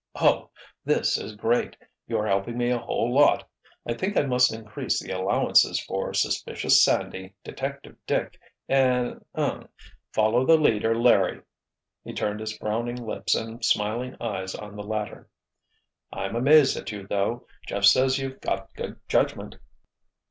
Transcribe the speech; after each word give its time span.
Oh—this 0.15 1.15
is 1.15 1.35
great! 1.35 1.77
You're 2.07 2.25
helping 2.25 2.57
me 2.57 2.71
a 2.71 2.79
whole 2.79 3.13
lot. 3.13 3.47
I 3.85 3.93
think 3.93 4.17
I 4.17 4.23
must 4.23 4.51
increase 4.51 4.99
the 4.99 5.11
allowances 5.11 5.79
for 5.79 6.11
Suspicious 6.15 6.83
Sandy, 6.83 7.35
Detective 7.43 7.95
Dick 8.07 8.39
and—er—Follow 8.67 10.43
the 10.47 10.57
Leader 10.57 10.95
Larry." 10.99 11.41
He 12.03 12.13
turned 12.13 12.39
his 12.39 12.57
frowning 12.57 12.95
lips 12.95 13.35
and 13.35 13.63
smiling 13.63 14.17
eyes 14.19 14.55
on 14.55 14.75
the 14.75 14.81
latter. 14.81 15.29
"I'm 16.11 16.35
amazed 16.35 16.75
at 16.77 16.91
you, 16.91 17.05
though. 17.05 17.45
Jeff 17.67 17.83
says 17.85 18.17
you've 18.17 18.41
got 18.41 18.73
good 18.73 18.99
judgment." 19.07 19.57